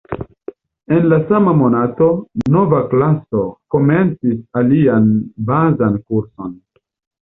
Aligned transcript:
En 0.95 1.05
la 1.11 1.19
sama 1.31 1.53
monato, 1.59 2.09
nova 2.57 2.81
klaso 2.95 3.47
komencis 3.77 4.43
alian 4.65 5.09
bazan 5.55 6.05
kurson. 6.11 6.63